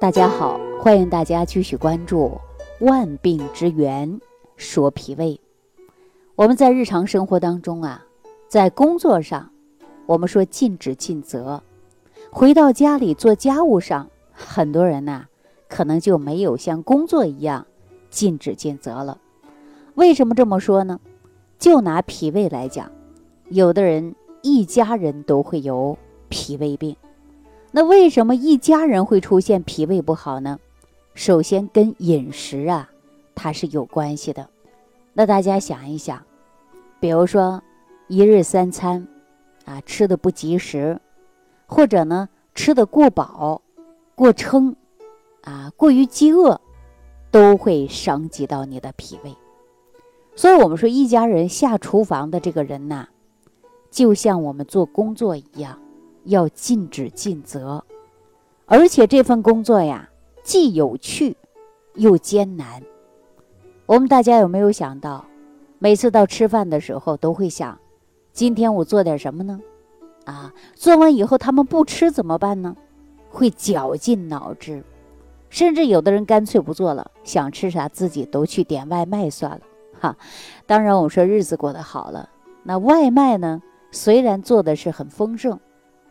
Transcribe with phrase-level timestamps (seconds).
[0.00, 2.40] 大家好，欢迎大家继续关注
[2.86, 4.18] 《万病之源
[4.56, 5.38] 说脾胃》。
[6.36, 8.02] 我们在日常生活当中啊，
[8.48, 9.50] 在工作上，
[10.06, 11.60] 我们说尽职尽责；
[12.30, 15.26] 回到家里做家务上，很多人呐，
[15.68, 17.66] 可能就没有像工作一样
[18.08, 19.18] 尽职尽责了。
[19.96, 20.98] 为什么这么说呢？
[21.58, 22.90] 就拿脾胃来讲，
[23.50, 25.98] 有的人一家人都会有
[26.30, 26.96] 脾胃病。
[27.72, 30.58] 那为什么一家人会出现脾胃不好呢？
[31.14, 32.90] 首先跟饮食啊，
[33.34, 34.48] 它是有关系的。
[35.12, 36.24] 那大家想一想，
[36.98, 37.62] 比如说
[38.08, 39.06] 一日三餐
[39.64, 41.00] 啊吃的不及时，
[41.66, 43.62] 或者呢吃的过饱、
[44.14, 44.74] 过撑
[45.42, 46.60] 啊过于饥饿，
[47.30, 49.34] 都会伤及到你的脾胃。
[50.34, 53.08] 所以我们说，一家人下厨房的这个人呐，
[53.90, 55.78] 就像我们做工作一样。
[56.24, 57.84] 要尽职尽责，
[58.66, 60.08] 而且这份工作呀，
[60.42, 61.36] 既有趣
[61.94, 62.82] 又艰难。
[63.86, 65.24] 我们大家有没有想到，
[65.78, 67.78] 每次到吃饭的时候都会想，
[68.32, 69.60] 今天我做点什么呢？
[70.24, 72.76] 啊，做完以后他们不吃怎么办呢？
[73.28, 74.84] 会绞尽脑汁，
[75.48, 79.60] 甚至有的人干脆不做了，想吃啥自己都去点外卖算了。
[79.98, 80.16] 哈，
[80.66, 82.28] 当然我们说日子过得好了，
[82.62, 85.58] 那外卖呢，虽然做的是很丰盛。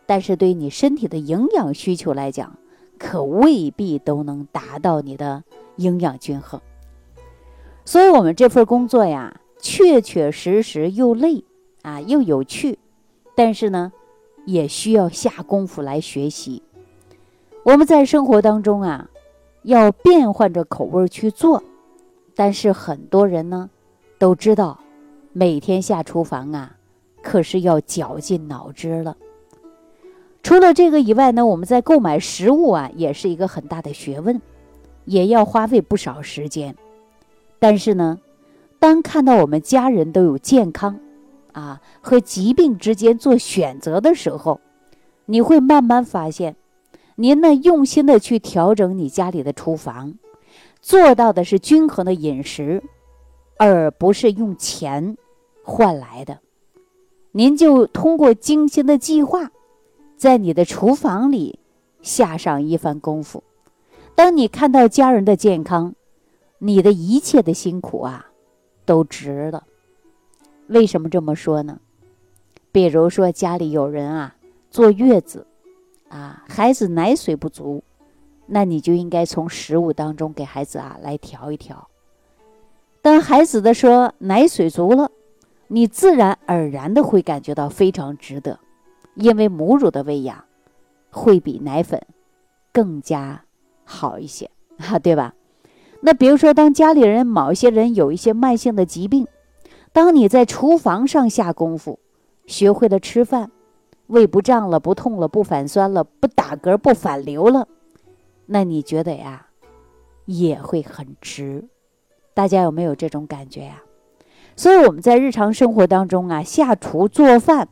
[0.09, 2.57] 但是对你身体的营养需求来讲，
[2.97, 5.43] 可未必都能达到你的
[5.75, 6.59] 营养均衡。
[7.85, 11.43] 所以，我们这份工作呀，确确实实又累
[11.83, 12.79] 啊，又有趣，
[13.35, 13.93] 但是呢，
[14.45, 16.63] 也需要下功夫来学习。
[17.61, 19.11] 我们在生活当中啊，
[19.61, 21.63] 要变换着口味去做，
[22.33, 23.69] 但是很多人呢，
[24.17, 24.79] 都知道，
[25.33, 26.77] 每天下厨房啊，
[27.21, 29.15] 可是要绞尽脑汁了。
[30.49, 34.41] 除了这个以外呢，我们在购买食物啊，也是一个很大的学问，
[35.05, 36.75] 也要花费不少时间。
[37.59, 38.17] 但是呢，
[38.79, 40.99] 当看到我们家人都有健康，
[41.51, 44.59] 啊和疾病之间做选择的时候，
[45.27, 46.55] 你会慢慢发现，
[47.13, 50.15] 您呢用心的去调整你家里的厨房，
[50.81, 52.81] 做到的是均衡的饮食，
[53.59, 55.15] 而不是用钱
[55.61, 56.39] 换来的。
[57.33, 59.51] 您就通过精心的计划。
[60.19, 61.59] 在你的厨房里
[62.01, 63.41] 下上一番功夫，
[64.15, 65.95] 当你看到家人的健康，
[66.57, 68.25] 你的一切的辛苦啊，
[68.83, 69.63] 都值了。
[70.67, 71.79] 为什么这么说呢？
[72.73, 74.35] 比如说家里有人啊
[74.69, 75.47] 坐月子，
[76.09, 77.81] 啊孩子奶水不足，
[78.45, 81.87] 那你就应该从食物当中给孩子啊来调一调。
[83.01, 85.09] 当孩子的说奶水足了，
[85.69, 88.59] 你自然而然的会感觉到非常值得。
[89.15, 90.45] 因为母乳的喂养
[91.11, 92.01] 会比奶粉
[92.71, 93.43] 更加
[93.83, 95.33] 好一些，哈，对吧？
[96.01, 99.27] 那比如说，当家里人某一些人有一些慢性的疾病，
[99.91, 101.99] 当你在厨房上下功夫，
[102.45, 103.51] 学会了吃饭，
[104.07, 107.67] 胃不胀了，不痛了，不反酸了，不打嗝，不反流了，
[108.45, 109.47] 那你觉得呀，
[110.25, 111.65] 也会很值。
[112.33, 113.81] 大家有没有这种感觉呀？
[114.55, 117.67] 所以我们在日常生活当中啊，下厨做饭。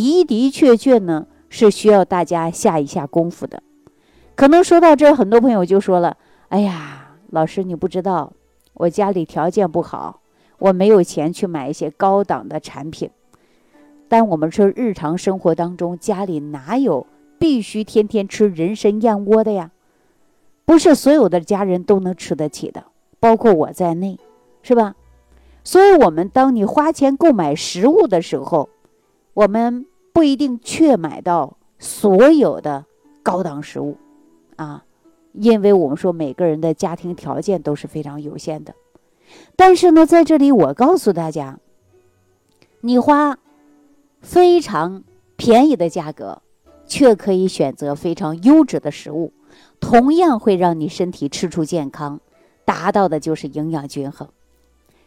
[0.00, 3.62] 的的确确呢，是需要大家下一下功夫的。
[4.34, 6.16] 可能说到这，很多朋友就说了
[6.48, 8.32] ：“哎呀，老师你不知道，
[8.74, 10.20] 我家里条件不好，
[10.58, 13.10] 我没有钱去买一些高档的产品。”
[14.08, 17.06] 但我们说日常生活当中，家里哪有
[17.38, 19.70] 必须天天吃人参燕窝的呀？
[20.64, 22.84] 不是所有的家人都能吃得起的，
[23.20, 24.18] 包括我在内，
[24.62, 24.94] 是吧？
[25.64, 28.68] 所以，我们当你花钱购买食物的时候，
[29.34, 32.84] 我们不一定确买到所有的
[33.22, 33.96] 高档食物，
[34.56, 34.84] 啊，
[35.32, 38.74] 因为我们说每个人的家庭条件都是非常有限的。
[39.56, 41.58] 但是呢，在这里我告诉大家，
[42.82, 43.38] 你花
[44.20, 45.02] 非常
[45.36, 46.42] 便宜的价格，
[46.86, 49.32] 却可以选择非常优质的食物，
[49.80, 52.20] 同样会让你身体吃出健康，
[52.66, 54.28] 达到的就是营养均衡。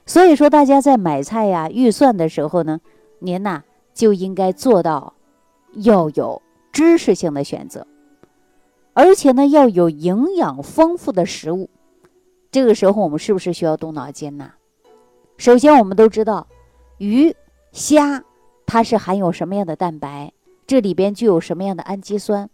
[0.07, 2.81] 所以说，大家在买菜呀、预算的时候呢，
[3.19, 3.63] 您呐。
[3.95, 5.13] 就应该做到
[5.73, 7.87] 要有知识性的选择，
[8.93, 11.69] 而且呢要有营养丰富的食物。
[12.51, 14.51] 这个时候我们是不是需要动脑筋呢？
[15.37, 16.47] 首先我们都知道，
[16.97, 17.35] 鱼、
[17.71, 18.23] 虾
[18.65, 20.31] 它是含有什么样的蛋白，
[20.67, 22.49] 这里边具有什么样的氨基酸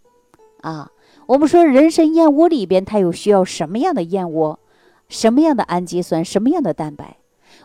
[0.61, 0.91] 啊？
[1.27, 4.59] 我们说人参燕窝里边它有需要什么样的燕窝，
[5.07, 7.17] 什么样的氨基酸，什么样的蛋白？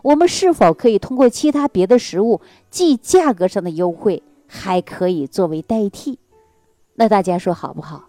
[0.02, 2.40] 我们是否可以通过其他别的食物，
[2.70, 6.18] 既价格上的优惠，还可以作为代替？
[6.94, 8.04] 那大家说好不好？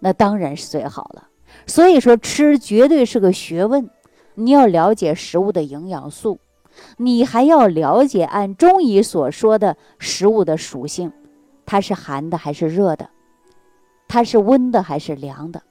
[0.00, 1.28] 那当然是最好了。
[1.66, 3.90] 所以说，吃绝对是个学问，
[4.34, 6.38] 你要了解食物的营养素，
[6.96, 11.12] 你还要了解按中医所说的食物的属性，
[11.66, 13.10] 它是寒的还是热的，
[14.08, 15.62] 它是温的还是凉的，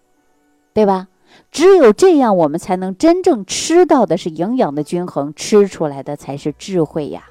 [0.74, 1.08] 对吧？
[1.52, 7.26] 只有这样，我们才能真正吃到的是营养的均衡，吃出来的才是智慧呀。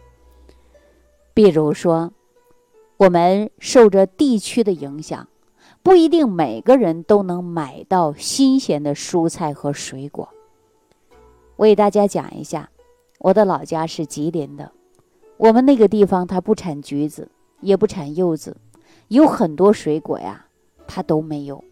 [1.35, 2.13] 比如说，
[2.97, 5.27] 我们受着地区的影响。
[5.83, 10.29] 不一定每个人都能买到新鲜的蔬菜和水果。
[11.57, 12.69] 我给大家讲一下，
[13.19, 14.73] 我的老家是吉林的，
[15.39, 17.31] 我们那个地方它不产橘子，
[17.63, 18.59] 也不产柚子，
[19.09, 20.45] 有很多水果呀，
[20.87, 21.65] 它都没有。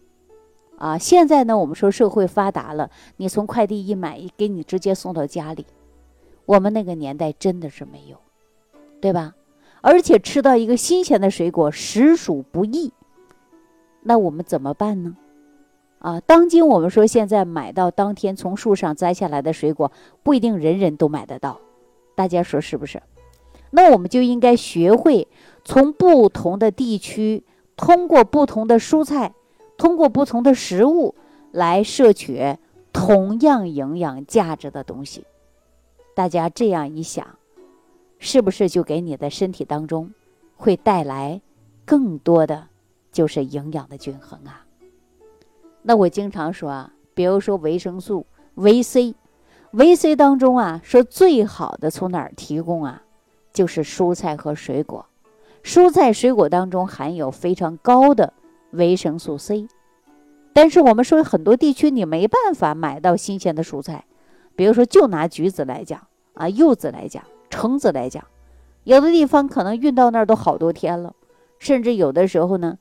[0.79, 5.65] 啊，现在呢，我们说社会发达了，你从快递一买，给你直接送到家里。
[6.45, 8.17] 我们那个年代真的是没有，
[9.01, 9.35] 对吧？
[9.81, 12.93] 而且吃到一个新鲜的水果，实属不易。
[14.03, 15.17] 那我们怎么办呢？
[15.99, 19.91] 啊，当今我们说现在买到当天从树上摘下来的水果，
[20.23, 21.59] 不一定人人都买得到，
[22.15, 23.03] 大家说是不是？
[23.71, 25.27] 那我们就应该学会
[25.65, 27.43] 从不同的地区，
[27.75, 29.33] 通过不同的蔬菜，
[29.79, 31.15] 通过不同的食物
[31.51, 32.57] 来摄取
[32.91, 35.25] 同样营养价值的东西。
[36.13, 37.25] 大家这样一想，
[38.19, 40.13] 是不是就给你的身体当中
[40.57, 41.41] 会带来
[41.85, 42.67] 更多的？
[43.11, 44.65] 就是营养的均衡啊。
[45.81, 48.25] 那我经常说啊，比如说维生素
[48.55, 49.15] 维 C，
[49.71, 53.01] 维 C 当中啊，说最好的从哪儿提供啊？
[53.53, 55.05] 就是蔬菜和水果。
[55.63, 58.33] 蔬菜水果当中含有非常高的
[58.71, 59.67] 维生素 C，
[60.53, 64.05] 但是我们说很多地区你没办法买到新鲜的蔬菜，
[64.55, 68.23] 比如说就拿橘子来讲啊，柚子来讲，橙子来讲，
[68.83, 71.13] 有的地方可能运到那儿都好多天了，
[71.57, 72.77] 甚至有的时候呢。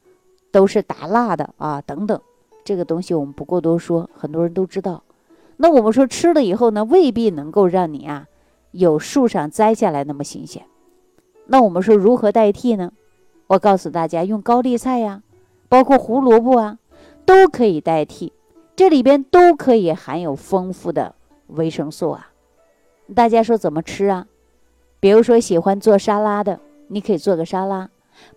[0.51, 2.19] 都是打蜡的啊，等等，
[2.65, 5.05] 这个东西我们不过多说，很多人都知道。
[5.59, 8.27] 那我们说吃了以后呢，未必能够让你啊
[8.71, 10.65] 有树上摘下来那么新鲜。
[11.49, 12.93] 那我们说如何代替呢？
[13.49, 15.23] 我告诉大家，用高丽菜呀，
[15.69, 16.79] 包括胡萝卜啊，
[17.25, 18.33] 都可以代替，
[18.75, 21.15] 这里边都可以含有丰富的
[21.49, 22.33] 维生素啊。
[23.15, 24.27] 大家说怎么吃啊？
[25.01, 27.89] 比如说喜欢做沙拉的，你可以做个沙拉；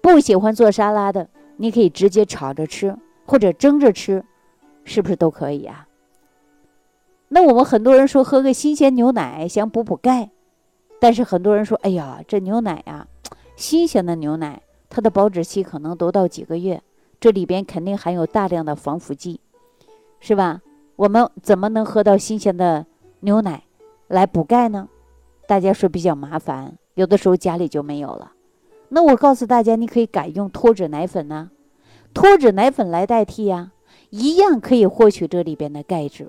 [0.01, 1.27] 不喜欢做沙拉的。
[1.57, 2.97] 你可以直接炒着吃，
[3.27, 4.23] 或者蒸着吃，
[4.83, 5.87] 是不是都可以啊？
[7.27, 10.31] 那我们很多人说喝个新鲜牛奶想补补钙，
[10.99, 13.07] 但是很多人说，哎呀，这牛奶呀，
[13.55, 16.81] 新鲜的牛奶它的保质期可能都到几个月，
[17.21, 19.39] 这里边肯定含有大量的防腐剂，
[20.19, 20.62] 是吧？
[20.95, 22.88] 我们怎么能喝到新鲜的
[23.19, 23.63] 牛奶
[24.07, 24.89] 来补钙呢？
[25.47, 28.31] 大家说比较麻烦，有的时候家里就没有了。
[28.89, 31.51] 那我告诉大家，你可以改用脱脂奶粉呢，
[32.12, 33.71] 脱脂奶粉来代替呀，
[34.09, 36.27] 一样可以获取这里边的钙质。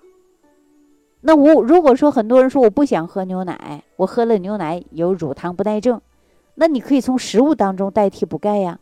[1.23, 6.03] 那我如果说很多人说我不想喝牛奶，我喝了牛奶有乳糖不耐症，
[6.57, 8.79] 那你可以从食物当中代替补钙呀。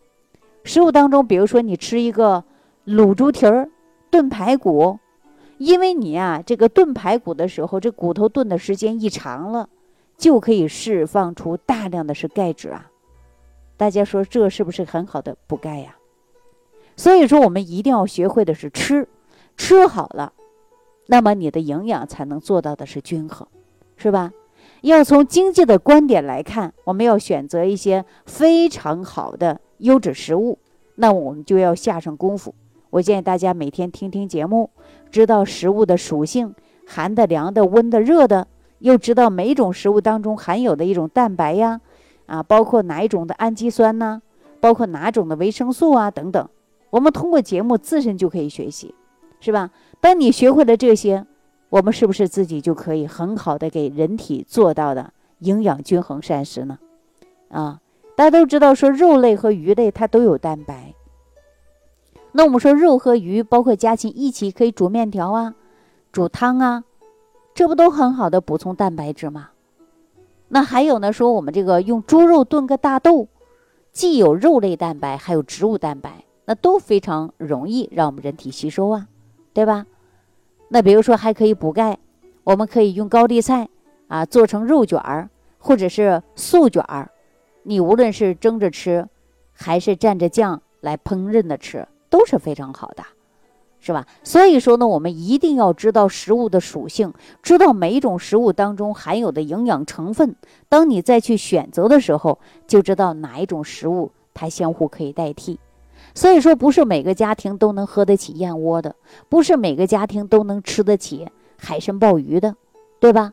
[0.65, 2.45] 食物当中，比如说你吃一个
[2.87, 3.69] 卤猪蹄儿、
[4.11, 4.99] 炖排骨，
[5.59, 9.69] 因为你啊这个炖排骨的时候，这骨头炖的时间一长了，
[10.17, 12.91] 就可以释放出大量的是钙质啊。
[13.77, 15.97] 大家说这是不是很好的补钙呀？
[16.97, 19.09] 所以说我们一定要学会的是吃，
[19.56, 20.34] 吃好了，
[21.06, 23.49] 那么你的营养才能做到的是均衡，
[23.96, 24.32] 是吧？
[24.82, 30.58] 要从经济的观点来看，我们要选择一些非常好的优质食物，
[30.94, 32.55] 那我们就要下上功夫。
[32.91, 34.70] 我建议大家每天听听节目，
[35.10, 36.55] 知道食物的属性，
[36.87, 41.81] 寒的、凉的、温的、热的，又知道每种食物当中含有的一种蛋白呀。
[42.27, 44.22] 啊，包括哪一种的氨基酸呢？
[44.60, 46.10] 包括哪种的维生素啊？
[46.10, 46.49] 等等，
[46.91, 48.94] 我们通过节目自身就可以学习，
[49.41, 49.70] 是吧？
[50.01, 51.27] 当你学会了这些，
[51.70, 56.79] 我们是不是自己就可以很好的给人体做到的营养均衡膳食呢？
[57.49, 57.81] 啊，
[58.20, 60.94] 大家都知道说肉类和鱼类它都有蛋白，
[62.32, 65.55] 那我们说肉和鱼包括家禽一起可以煮面条啊，
[66.12, 66.84] 煮汤啊，
[67.55, 69.53] 这不都很好的补充蛋白质吗？
[70.48, 71.10] 那还有呢？
[71.15, 73.29] 说我们这个用猪肉炖个大豆，
[73.91, 79.08] 既有肉类蛋白，还有植物蛋白，那都非常容易让我们人体吸收啊，
[79.55, 79.86] 对吧？
[80.69, 81.98] 那比如说还可以补钙，
[82.44, 83.70] 我们可以用高丽菜
[84.08, 87.10] 啊做成肉卷儿，或者是素卷儿，
[87.62, 89.08] 你无论是蒸着吃，
[89.52, 93.02] 还是蘸着酱来烹饪的吃，都是非常好的。
[93.82, 94.06] 是吧？
[94.22, 100.36] 所以说呢，我们一定要知道食物的属性，知道每一种食物当中含有的营养成分。
[100.69, 105.58] 当你再去选择的时候，就知道哪一种食物它相互可以代替。
[106.14, 108.94] 所以说，不是每个家庭都能喝得起燕窝的，
[109.31, 111.26] 不是每个家庭都能吃得起
[111.56, 112.55] 海参鲍鱼的，
[113.00, 113.32] 对吧？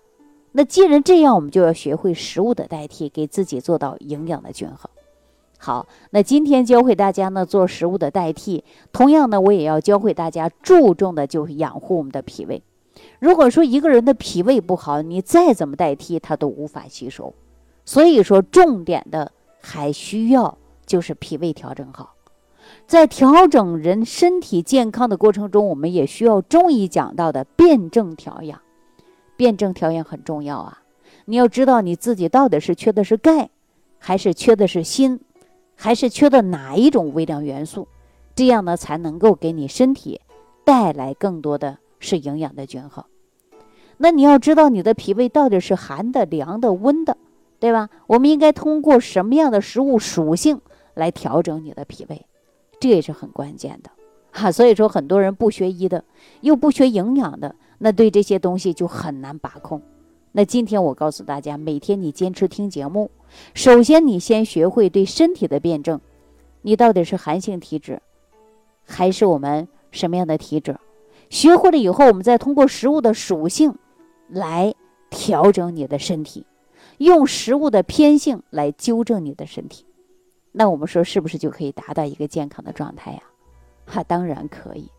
[0.58, 4.90] 那既然这样，我们就要学会食物的代替，给自己做到营养的均衡。
[5.60, 12.64] 好，那今天教会大家呢做食物的代替，同样呢，我也要教会大家注重的就是养护我们的脾胃。
[13.20, 17.36] 如果说一个人的脾胃不好，你再怎么代替，他都无法吸收。
[17.86, 22.16] 所以说，重点的还需要就是脾胃调整好。
[22.88, 28.60] 在调整人身体健康的过程中，我们也需要中医讲到的辩证调养。
[29.38, 30.82] 辩证调养很重要啊！
[31.26, 33.50] 你要知道你自己到底是缺的是钙，
[34.00, 35.20] 还是缺的是锌，
[35.76, 37.88] 还是缺的哪一种微量元素，
[38.36, 40.20] 这样呢才能够给你身体
[40.66, 43.06] 带来更多的是营养的均衡。
[43.98, 47.18] 那你要知道你的脾胃到底是寒的、凉的、温的，
[47.60, 47.90] 对吧？
[48.08, 50.62] 我们应该通过什么样的食物属性
[50.94, 52.26] 来调整你的脾胃，
[52.80, 53.92] 这也是很关键的
[54.32, 54.52] 哈。
[54.52, 56.04] 所以说，很多人不学医的，
[56.42, 57.56] 又不学营养的。
[57.78, 59.82] 那对这些东西就很难把控。
[60.32, 63.10] 那今天我告诉大家，每天你坚持听节目，
[63.54, 66.00] 首先你先学会对身体的辩证，
[66.62, 68.02] 你到底是寒性体质，
[68.86, 70.78] 还是我们什么样的体质？
[71.30, 73.76] 学会了以后，我们再通过食物的属性
[74.28, 74.74] 来
[75.10, 76.46] 调整你的身体，
[77.00, 79.86] 用食物的偏性来纠正你的身体。
[80.52, 83.22] 那我们说是不是就可以达到一个健康的状态呀？
[83.86, 84.90] 哈，当然可以。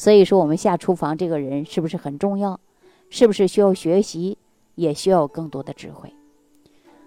[0.00, 2.58] 所以说，我们下厨房这个人是不是很重要？
[3.10, 4.38] 是不是需要学习，
[4.74, 6.14] 也需要更多的智慧？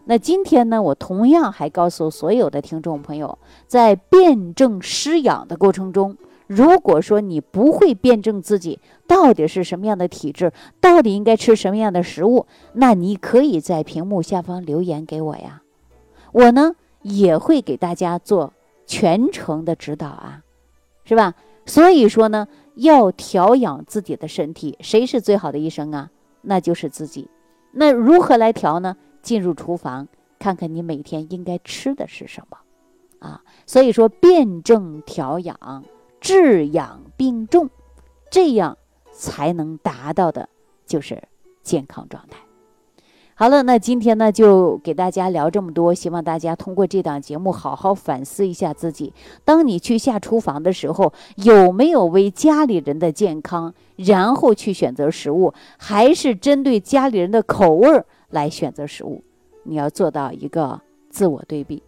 [0.06, 15.64] 那今天呢，我同样还告诉所有的听众朋友，在辩证施养的过程中，如果说你不会辩证自己到底是什么样的体质，到底应该吃什么样的食物，那你可以在屏幕下方留言给我呀，
[16.32, 18.54] 我呢也会给大家做
[18.86, 20.44] 全程的指导啊，
[21.06, 21.34] 是吧？
[21.66, 22.48] 所以说呢。
[22.76, 26.10] 要调养自己的身体，谁是最好的医生啊？
[26.42, 27.30] 那就是自己。
[27.72, 28.96] 那如何来调呢？
[29.22, 32.58] 进入厨房，看看你每天应该吃的是什么，
[33.20, 33.42] 啊。
[33.66, 35.84] 所以说，辩证调养，
[36.20, 37.70] 治养并重，
[38.30, 38.78] 这样
[39.12, 40.50] 才能达到的
[40.86, 41.24] 就是
[41.62, 42.38] 健康状态。
[43.44, 49.12] 好了，那今天呢就给大家聊这么多，希望大家通过这档节目好好反思一下自己。
[49.44, 59.22] 当你去下厨房的时候，有没有为家里人的健康，然后去选择食物，还是针对家里人的口味来选择食物？
[59.64, 61.84] 你要做到一个自我对比，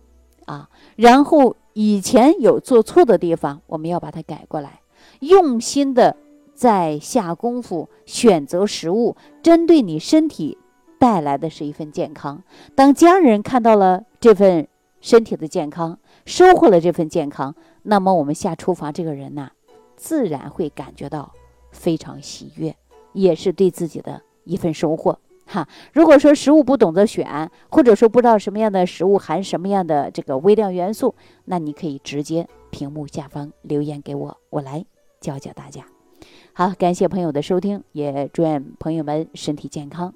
[0.48, 4.82] 啊，然后以前有做错的地方，我们要把它改过来，
[5.22, 6.18] 用心的
[6.54, 10.58] 在下功夫选择食物，针对你身体。
[11.06, 12.42] 带来的是一份健康。
[12.74, 14.68] 当家人看到了这份
[15.02, 19.52] 身体的健康，收获了这份健康，那么我们下厨房这个人呢，
[19.96, 21.32] 自然会感觉到
[21.72, 22.76] 非常喜悦，
[23.14, 25.20] 也是对自己的一份收获。
[25.46, 34.84] 哈，如果说食物不懂得选，或者说不知道什么样的食物含什么样的这个微量元素，那你可以直接屏幕下方留言给我，我来
[35.22, 35.86] 教教大家。
[36.54, 40.16] 好，感谢朋友的收听，也祝愿朋友们身体健康。